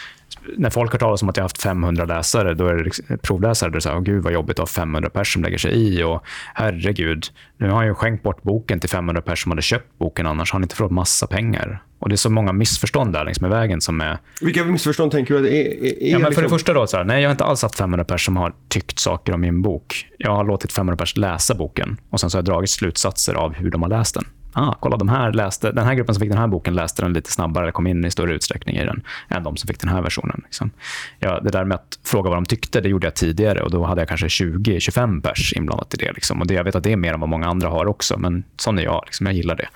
[0.56, 3.18] när folk har talat om att jag har haft 500 läsare, då är det liksom,
[3.22, 5.58] provläsare, då är det så här, gud vad jobbigt att ha 500 personer som lägger
[5.58, 7.26] sig i och herregud,
[7.58, 10.58] nu har jag skänkt bort boken till 500 personer som hade köpt boken annars har
[10.58, 11.82] ni inte förlorat massa pengar.
[11.98, 13.80] Och Det är så många missförstånd där längs med vägen.
[13.80, 14.18] som är...
[14.40, 15.48] Vilka missförstånd tänker du?
[15.48, 16.42] Är, är, är ja, men För liksom...
[16.42, 18.52] det första, då, så här, nej, jag har inte alls haft 500 personer som har
[18.68, 20.06] tyckt saker om min bok.
[20.18, 23.54] Jag har låtit 500 personer läsa boken och sen så har jag dragit slutsatser av
[23.54, 24.24] hur de har läst den.
[24.58, 27.12] Ah, kolla, de här läste, den här gruppen som fick den här boken läste den
[27.12, 29.88] lite snabbare, eller kom in i större utsträckning i den, än de som fick den
[29.88, 30.40] här versionen.
[30.44, 30.70] Liksom.
[31.18, 33.84] Ja, det där med att fråga vad de tyckte, det gjorde jag tidigare och då
[33.84, 36.12] hade jag kanske 20-25 pers inblandat i det.
[36.12, 36.40] Liksom.
[36.40, 36.54] Och det.
[36.54, 38.82] Jag vet att det är mer än vad många andra har också, men sån är
[38.82, 39.02] jag.
[39.06, 39.26] Liksom.
[39.26, 39.68] Jag gillar det.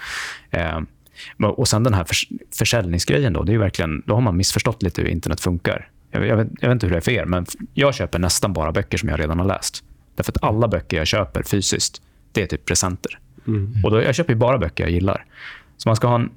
[0.50, 0.80] Eh,
[1.48, 5.02] och sen den här förs försäljningsgrejen, då, det är verkligen, då har man missförstått lite
[5.02, 5.88] hur internet funkar.
[6.10, 8.52] Jag, jag, vet, jag vet inte hur det är för er, men jag köper nästan
[8.52, 9.84] bara böcker som jag redan har läst.
[10.14, 13.18] Därför att alla böcker jag köper fysiskt, det är typ presenter.
[13.56, 13.84] Mm.
[13.84, 15.24] Och då, jag köper bara böcker jag gillar.
[15.76, 16.30] Så man ska ha en,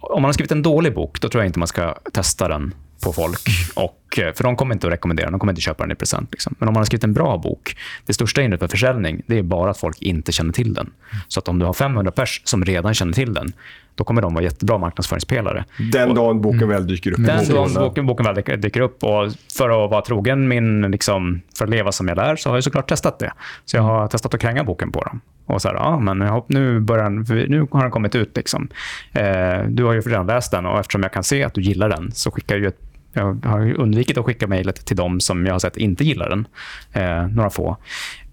[0.00, 2.74] om man har skrivit en dålig bok, då tror jag inte man ska testa den
[3.04, 3.40] på folk.
[3.74, 6.28] Och, för de kommer inte att rekommendera de kommer inte köpa den i present.
[6.32, 6.54] Liksom.
[6.58, 9.42] Men om man har skrivit en bra bok, det största hindret för försäljning, det är
[9.42, 10.90] bara att folk inte känner till den.
[11.28, 13.52] Så att om du har 500 pers som redan känner till den,
[13.94, 15.64] då kommer de vara jättebra marknadsföringspelare.
[15.92, 17.26] Den dagen boken väl dyker upp.
[17.26, 19.04] Den dagen boken, boken väl dyker upp.
[19.04, 22.56] Och för att vara trogen min, liksom, för att leva som jag lär, så har
[22.56, 23.32] jag såklart testat det.
[23.64, 25.20] Så jag har testat att kränga boken på dem.
[25.46, 27.10] Och så här, ja, men jag hopp, nu, börjar,
[27.48, 28.36] nu har den kommit ut.
[28.36, 28.68] Liksom.
[29.12, 31.88] Eh, du har ju redan läst den och eftersom jag kan se att du gillar
[31.88, 35.54] den så skickar jag ett jag har undvikit att skicka mejlet till de som jag
[35.54, 36.46] har sett inte gillar den.
[36.92, 37.76] Eh, några få.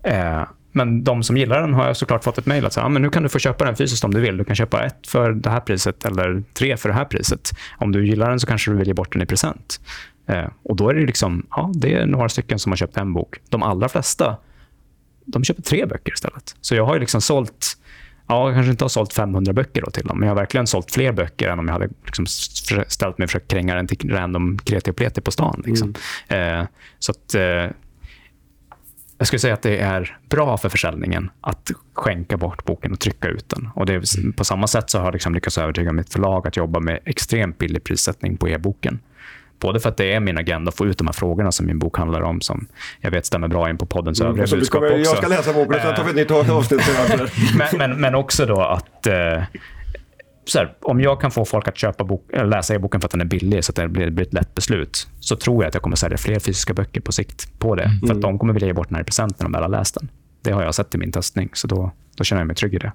[0.04, 2.90] Eh, men de som gillar den har jag såklart fått ett mejl att säga, ah,
[2.90, 4.38] men nu kan du få köpa den fysiskt om du vill.
[4.38, 7.52] Du kan köpa ett för det här priset eller tre för det här priset.
[7.78, 9.80] Om du gillar den så kanske du vill ge bort den i present.
[10.28, 13.14] Eh, och då är det liksom, ja, det är några stycken som har köpt en
[13.14, 13.36] bok.
[13.50, 14.38] De allra flesta,
[15.26, 16.56] de köper tre böcker istället.
[16.62, 17.78] Så jag har ju liksom sålt
[18.28, 20.68] Ja, jag kanske inte har sålt 500 böcker då till dem, men jag har verkligen
[20.68, 22.26] sålt fler böcker än om jag hade liksom
[22.88, 25.64] ställt mig och försökt kränga den till random kreti och pleti på stan.
[25.66, 25.94] Liksom.
[26.28, 26.60] Mm.
[26.60, 26.68] Eh,
[27.00, 27.72] så att, eh,
[29.18, 33.28] jag skulle säga att det är bra för försäljningen att skänka bort boken och trycka
[33.28, 33.70] ut den.
[33.76, 34.34] Och det mm.
[34.34, 37.58] På samma sätt så har jag liksom lyckats övertyga mitt förlag att jobba med extremt
[37.58, 39.00] billig prissättning på e-boken.
[39.60, 41.80] Både för att det är min agenda att få ut de här frågorna som min
[41.80, 42.68] bok handlar om, som
[43.02, 44.96] jag vet stämmer bra in på poddens mm, övriga budskap också.
[44.96, 46.82] Jag ska läsa boken och sen tar vi ett nytt avsnitt.
[47.58, 49.44] men, men, men också då att eh,
[50.56, 53.26] här, om jag kan få folk att köpa bok, läsa e-boken för att den är
[53.26, 55.96] billig, så att det blir, blir ett lätt beslut, så tror jag att jag kommer
[55.96, 57.84] sälja fler fysiska böcker på sikt på det.
[57.84, 58.00] Mm.
[58.00, 59.96] För att de kommer vilja ge bort den här presenten när de väl har läst
[59.96, 60.10] den.
[60.42, 62.78] Det har jag sett i min testning, så då, då känner jag mig trygg i
[62.78, 62.92] det.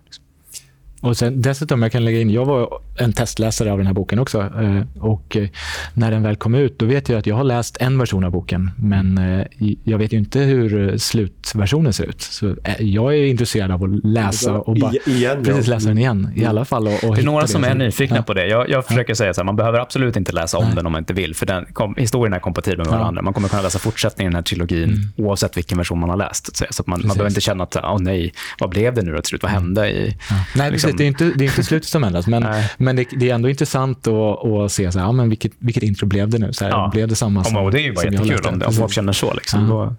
[1.02, 4.18] Och sen, dessutom, jag kan lägga in, jag var en testläsare av den här boken
[4.18, 4.40] också.
[4.40, 5.48] Eh, och eh,
[5.94, 8.30] när den väl kom ut, då vet jag att jag har läst en version av
[8.30, 9.46] boken, men eh,
[9.84, 12.22] jag vet ju inte hur slutversionen ser ut.
[12.22, 16.44] Så jag är intresserad av att läsa och bara igen, precis läsa den igen i
[16.44, 16.88] alla fall.
[16.88, 18.22] Och, och det är några som är nyfikna ja.
[18.22, 18.46] på det.
[18.46, 19.14] Jag, jag försöker ja.
[19.14, 20.74] säga att man behöver absolut inte läsa om Nej.
[20.74, 22.98] den om man inte vill, för den, kom, historien är kompatibel med ja.
[22.98, 23.22] varandra.
[23.22, 25.00] Man kommer kunna läsa fortsättningen i den här trilogin mm.
[25.16, 26.56] oavsett vilken version man har läst.
[26.56, 29.12] Så, att man, man behöver inte känna att, åh oh, nej, vad blev det nu
[29.12, 29.42] då till slut?
[29.42, 29.62] Vad mm.
[29.62, 29.90] hände?
[29.90, 30.16] I,
[30.54, 33.31] Nej, liksom, det är inte, det är inte slutet som ändras, men, men det, det,
[33.31, 36.38] är ändå intressant att, att se så här, ja, men vilket, vilket intro blev det
[36.38, 36.52] nu.
[36.52, 36.90] Så här, ja.
[36.92, 39.35] Blev det samma som, och Det är ju bara jättekul om, om folk känner så.
[39.35, 39.68] Liksom.
[39.68, 39.94] Ja.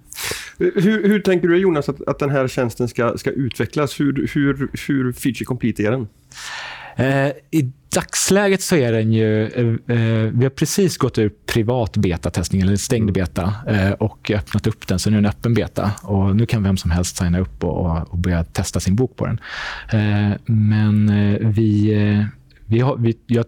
[0.58, 4.00] Hur, hur, tänker du Jonas att, att den här tjänsten ska, ska utvecklas?
[4.00, 6.08] Hur, hur, hur feature complete är den?
[6.96, 9.48] Eh, I dagsläget så är den ju...
[9.48, 13.14] Eh, eh, vi har precis gått ur privat betatestning, eller stängd mm.
[13.14, 15.92] beta, eh, och öppnat upp den, så nu är den öppen beta.
[16.02, 19.26] Och nu kan vem som helst signa upp och, och börja testa sin bok på
[19.26, 19.40] den.
[19.92, 22.28] Eh, men eh, vi...
[22.66, 23.46] Vi har, vi, jag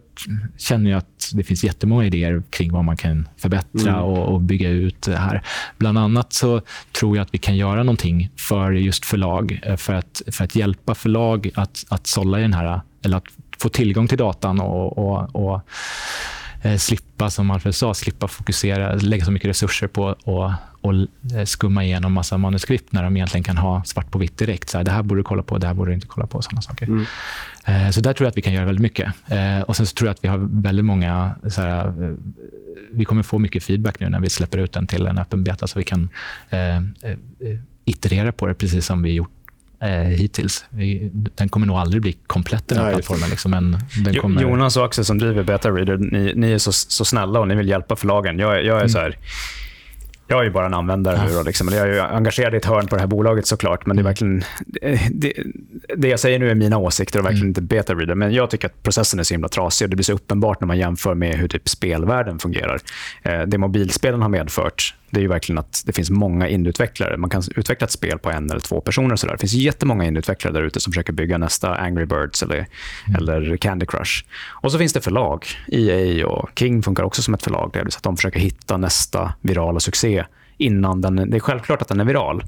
[0.58, 4.03] känner ju att det finns jättemånga idéer kring vad man kan förbättra mm.
[4.03, 5.41] och, och, bygga ut det här.
[5.77, 6.62] Bland annat så
[6.99, 10.95] tror jag att vi kan göra någonting för just förlag, för att, för att hjälpa
[10.95, 15.35] förlag att, att sålla i den här eller att få tillgång till datan och, och,
[15.35, 15.61] och
[16.61, 21.83] eh, slippa, som Alfred sa, slippa fokusera, lägga så mycket resurser på att eh, skumma
[21.83, 24.69] igenom massa manuskript när de egentligen kan ha svart på vitt direkt.
[24.69, 26.41] Så här, det här borde du kolla på, det här borde du inte kolla på.
[26.41, 26.85] Såna saker.
[26.85, 27.05] Mm.
[27.65, 29.13] Eh, så där tror jag att vi kan göra väldigt mycket.
[29.65, 31.35] Och Sen tror jag att vi har väldigt många...
[31.47, 31.93] Så här,
[32.91, 35.67] vi kommer få mycket feedback nu när vi släpper ut den till en öppen beta,
[35.67, 36.09] så vi kan
[36.49, 36.81] eh,
[37.85, 39.34] iterera på det, precis som vi gjort
[39.85, 40.65] eh, hittills.
[41.35, 43.29] Den kommer nog aldrig bli komplett, den här Nej, plattformen.
[43.29, 44.41] Liksom, men den kommer...
[44.41, 47.55] Jonas och Axel som driver Beta Reader, ni, ni är så, så snälla och ni
[47.55, 48.39] vill hjälpa förlagen.
[48.39, 48.89] Jag, jag är mm.
[48.89, 49.17] så här,
[50.27, 51.33] jag är ju bara en användare nu.
[51.33, 51.67] Då, liksom.
[51.67, 53.85] Jag är ju engagerad i ett hörn på det här bolaget såklart.
[53.85, 54.09] Men det är mm.
[54.09, 54.43] verkligen...
[55.11, 55.33] Det,
[55.97, 57.49] det jag säger nu är mina åsikter och verkligen mm.
[57.49, 58.15] inte beta-reader.
[58.15, 59.85] Men jag tycker att processen är så himla trasig.
[59.85, 62.79] Och det blir så uppenbart när man jämför med hur typ spelvärlden fungerar.
[63.23, 67.17] Eh, det mobilspelen har medfört det är ju verkligen att det finns många indieutvecklare.
[67.17, 69.15] Man kan utveckla ett spel på en eller två personer.
[69.15, 69.33] Så där.
[69.33, 73.15] Det finns jättemånga indieutvecklare där ute som försöker bygga nästa Angry Birds eller, mm.
[73.17, 74.23] eller Candy Crush.
[74.47, 75.45] Och så finns det förlag.
[75.67, 77.71] EA och King funkar också som ett förlag.
[77.89, 80.25] Så att de försöker hitta nästa virala succé
[80.57, 81.15] innan den...
[81.15, 82.43] Det är självklart att den är viral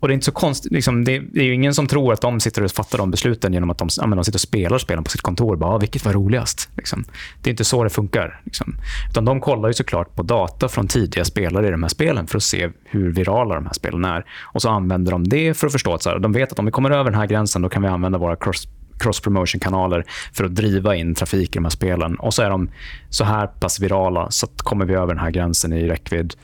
[0.00, 0.72] och det är inte så konstigt.
[0.72, 3.52] Liksom, det, det, är ju ingen som tror att de sitter och fattar de besluten
[3.52, 5.56] genom att de, ja, de sitter och spelar spelen på sitt kontor.
[5.56, 6.68] Bara, ah, vilket var roligast?
[6.76, 7.04] Liksom.
[7.42, 8.40] Det är inte så det funkar.
[8.44, 8.74] Liksom.
[9.10, 12.36] Utan de kollar ju såklart på data från tidiga spelare i de här spelen för
[12.36, 14.24] att se hur virala de här spelen är.
[14.42, 16.64] Och så använder de det för att förstå att så här, de vet att om
[16.64, 20.54] vi kommer över den här gränsen, då kan vi använda våra cross cross-promotion-kanaler för att
[20.54, 22.14] driva in trafik i de här spelen.
[22.16, 22.70] Och så är de
[23.10, 26.34] så här pass virala, så att kommer vi över den här gränsen i räckvidd,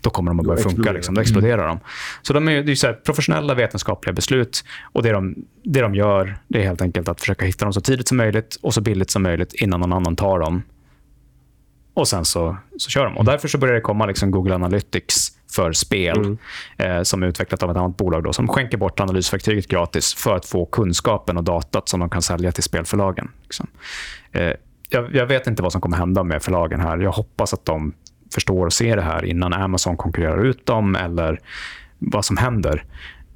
[0.00, 0.92] då kommer de att börja funka.
[0.92, 1.14] Liksom.
[1.14, 1.80] Då exploderar de.
[2.22, 4.64] Så de är, det är så professionella vetenskapliga beslut.
[4.92, 7.80] Och det de, det de gör det är helt enkelt att försöka hitta dem så
[7.80, 10.62] tidigt som möjligt och så billigt som möjligt innan någon annan tar dem.
[11.94, 13.18] Och sen så, så kör de.
[13.18, 16.38] Och därför så börjar det komma liksom Google Analytics för spel mm.
[16.76, 20.36] eh, som är utvecklat av ett annat bolag då, som skänker bort analysverktyget gratis för
[20.36, 23.30] att få kunskapen och datat som de kan sälja till spelförlagen.
[23.42, 23.66] Liksom.
[24.32, 24.52] Eh,
[24.88, 26.98] jag, jag, vet inte vad som kommer hända med förlagen här.
[26.98, 27.92] Jag hoppas att de
[28.34, 31.40] förstår och ser det här innan Amazon konkurrerar ut dem eller
[31.98, 32.84] vad som händer.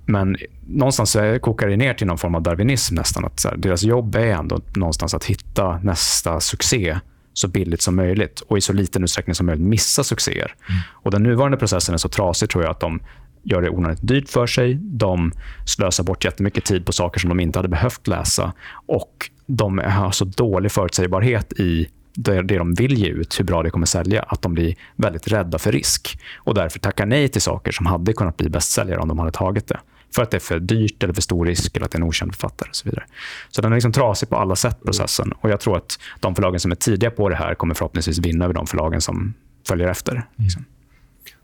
[0.07, 3.25] Men någonstans kokar det ner till någon form av darwinism nästan.
[3.25, 6.99] Att här, deras jobb är ändå någonstans att hitta nästa succé
[7.33, 10.55] så billigt som möjligt och i så liten utsträckning som möjligt missa succéer.
[10.69, 10.81] Mm.
[10.91, 13.01] Och Den nuvarande processen är så trasig tror jag att de
[13.43, 14.75] gör det onödigt dyrt för sig.
[14.75, 15.33] De
[15.67, 18.53] slösar bort jättemycket tid på saker som de inte hade behövt läsa.
[18.87, 23.63] Och de har så dålig förutsägbarhet i det, det de vill ge ut, hur bra
[23.63, 27.43] det kommer sälja, att de blir väldigt rädda för risk och därför tackar nej till
[27.43, 29.81] saker som hade kunnat bli bästsäljare om de hade tagit det.
[30.15, 32.09] För att det är för dyrt eller för stor risk eller att det är en
[32.09, 32.69] okänd författare.
[32.69, 33.05] och Så vidare.
[33.51, 35.33] Så den är liksom trasig på alla sätt, processen.
[35.33, 38.45] Och jag tror att de förlagen som är tidiga på det här kommer förhoppningsvis vinna
[38.45, 39.35] över de förlagen som
[39.69, 40.27] följer efter.
[40.37, 40.59] Liksom.
[40.59, 40.73] Mm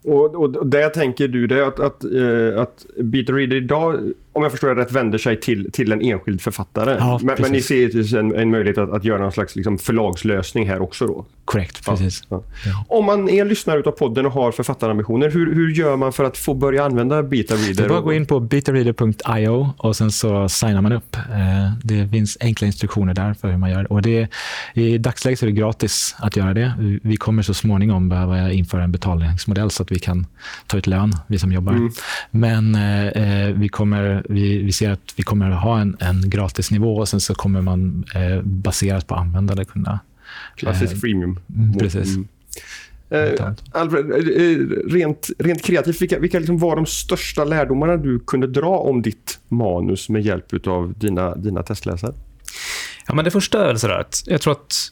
[0.03, 4.51] och, och det tänker du det att, att, äh, att Beat Reader idag om jag
[4.51, 6.95] förstår det rätt, vänder sig till, till en enskild författare.
[6.99, 10.69] Ja, men, men, ni ser en, en möjlighet att, att göra någon slags liksom, förlagslösning
[10.69, 11.07] här också?
[11.07, 11.25] då?
[11.45, 12.23] Korrekt, precis.
[12.29, 12.85] Ja, ja.
[12.87, 16.37] Om man är lyssnare av podden och har författarambitioner, hur, hur gör man för att
[16.37, 17.73] få börja använda Beta Reader?
[17.73, 21.15] Det är bara att gå in på betareader.io och sen så signar man upp.
[21.15, 23.91] Eh, det finns enkla instruktioner där för hur man gör.
[23.91, 24.27] Och det.
[24.73, 26.99] I dagsläget är det gratis att göra det.
[27.03, 30.27] Vi kommer så småningom behöva införa en betalningsmodell så att vi kan
[30.67, 31.73] ta ut lön, vi som jobbar.
[31.73, 31.91] Mm.
[32.31, 36.29] Men eh, eh vi kommer vi, vi ser att vi kommer att ha en, en
[36.29, 39.99] gratisnivå och sen så kommer man eh, baserat på användare kunna...
[40.55, 41.39] Klassisk eh, freemium.
[41.55, 42.15] Mm, precis.
[42.15, 42.27] Mm.
[43.11, 48.19] Eh, Alfred, eh, eh, rent, rent kreativt, vilka, vilka liksom var de största lärdomarna du
[48.19, 52.13] kunde dra om ditt manus med hjälp av dina, dina testläsare?
[53.07, 54.91] Ja, men det första är väl sådär att jag tror att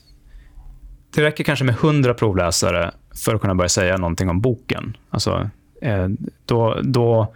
[1.15, 4.97] det räcker kanske med 100 provläsare för att kunna börja säga någonting om boken.
[5.09, 5.49] Alltså,
[5.81, 6.07] eh,
[6.45, 7.33] då, då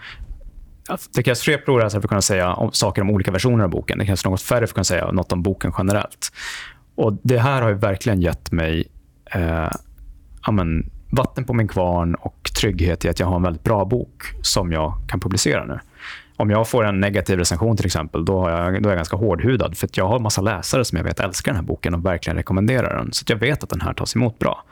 [1.16, 3.98] det krävs fler provläsare för att kunna säga om, saker om olika versioner av boken.
[3.98, 6.32] Det krävs något färre för att kunna säga något om boken generellt.
[6.96, 8.88] Och Det här har verkligen gett mig
[9.32, 9.72] eh,
[10.42, 14.24] amen, vatten på min kvarn och trygghet i att jag har en väldigt bra bok
[14.42, 15.80] som jag kan publicera nu.
[16.42, 19.78] Om jag får en negativ recension till exempel, då, jag, då är jag ganska hårdhudad.
[19.78, 22.38] För jag har en massa läsare som jag vet älskar den här boken och verkligen
[22.38, 23.14] rekommenderar den.
[23.14, 24.64] Så jag vet att den här tas emot bra.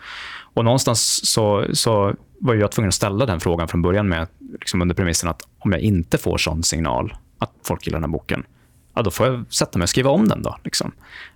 [0.54, 4.82] Och någonstans så, så var jag tvungen att ställa den frågan från början med liksom
[4.82, 8.44] under premissen att om jag inte får sån signal att folk gillar den här boken,
[9.00, 10.42] ja, då får jag sätta mig och skriva om den.
[10.42, 10.92] Då, liksom.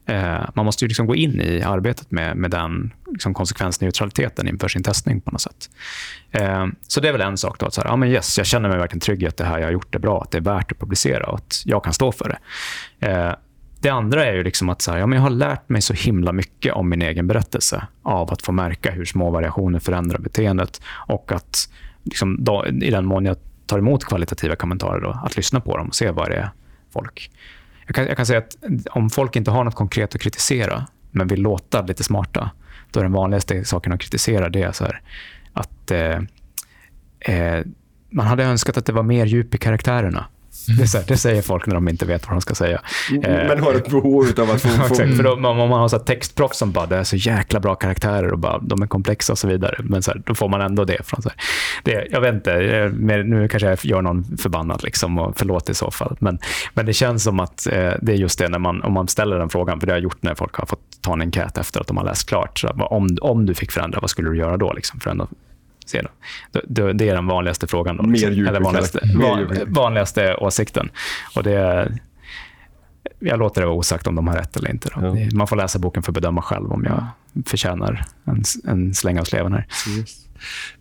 [0.06, 4.68] eh, man måste ju liksom gå in i arbetet med, med den liksom konsekvensneutraliteten inför
[4.68, 5.70] sin testning på något sätt.
[6.32, 7.60] Eh, så det är väl en sak.
[7.60, 9.46] Då, att så här, ja, men yes, jag känner mig verkligen trygg i att det
[9.46, 11.84] här jag har gjort är bra, att det är värt att publicera och att jag
[11.84, 13.08] kan stå för det.
[13.08, 13.34] Eh,
[13.80, 15.94] det andra är ju liksom att så här, ja, men jag har lärt mig så
[15.94, 20.82] himla mycket om min egen berättelse av att få märka hur små variationer förändrar beteendet
[21.08, 21.70] och att
[22.04, 25.88] liksom, då, i den mån jag tar emot kvalitativa kommentarer, då, att lyssna på dem
[25.88, 26.50] och se vad det är
[26.94, 27.32] folk...
[27.86, 28.58] Jag kan, jag kan säga att
[28.90, 32.52] om folk inte har något konkret att kritisera men vill låta lite smarta,
[32.92, 35.02] då är den vanligaste saken att kritisera det är så här,
[35.54, 36.20] att eh,
[37.20, 37.66] eh,
[38.10, 40.26] man hade önskat att det var mer djup i karaktärerna.
[40.68, 42.82] Det, här, det, säger folk när de inte vet vad de ska säga.
[43.12, 44.68] Mm, men har ett behov av att få...
[44.88, 44.96] få...
[44.96, 48.32] för då, om man har så textproffs som bara, det är så jäkla bra karaktärer
[48.32, 49.76] och bara, de är komplexa och så vidare.
[49.80, 51.06] Men så här, då får man ändå det.
[51.06, 51.38] Från så här.
[51.84, 52.54] det jag vet inte,
[53.26, 56.18] nu kanske jag gör någon förbannad, liksom, och förlåt i så fall.
[56.20, 56.40] Men,
[56.74, 59.40] men det känns som att eh, det är just det, när man, om man ställer
[59.40, 61.82] den frågan, för det har jag gjort när folk har fått ta en enkät efter
[61.82, 62.60] att de har läst klart.
[62.60, 64.74] Så, om, om du fick förändra, vad skulle du göra då?
[64.74, 65.28] Liksom, förändra
[65.86, 66.10] Se då.
[66.94, 67.98] Det är den vanligaste frågan.
[67.98, 68.30] Då, liksom.
[68.30, 70.90] Mer Eller vanligaste, van, vanligaste åsikten.
[71.36, 71.92] Och det,
[73.20, 74.90] jag låter det vara osagt om de har rätt eller inte.
[74.96, 75.16] Ja.
[75.34, 77.06] Man får läsa boken för att bedöma själv om jag
[77.46, 79.68] förtjänar en, en släng av sleven här.
[79.98, 80.28] Yes.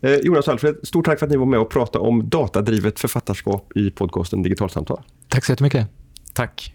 [0.01, 3.01] Eh, Jonas och Alfred, stort tack för att ni var med och pratade om datadrivet
[3.01, 5.03] författarskap i podcasten Digitalsamtal.
[5.29, 5.89] Tack så jättemycket.
[6.33, 6.75] Tack.